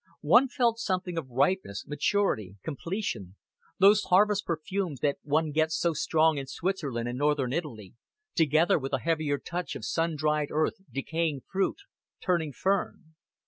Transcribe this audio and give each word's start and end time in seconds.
One 0.25 0.47
felt 0.47 0.79
something 0.79 1.15
of 1.15 1.29
ripeness, 1.29 1.85
maturity, 1.85 2.55
completion 2.63 3.35
those 3.77 4.05
harvest 4.05 4.47
perfumes 4.47 5.01
that 5.01 5.19
one 5.21 5.51
gets 5.51 5.77
so 5.77 5.93
strong 5.93 6.39
in 6.39 6.47
Switzerland 6.47 7.07
and 7.07 7.19
Northern 7.19 7.53
Italy, 7.53 7.93
together 8.33 8.79
with 8.79 8.93
the 8.93 8.97
heavier 8.97 9.37
touch 9.37 9.75
of 9.75 9.85
sun 9.85 10.15
dried 10.15 10.49
earth, 10.49 10.77
decaying 10.91 11.41
fruit, 11.41 11.77
turning 12.19 12.51
fern. 12.51 13.13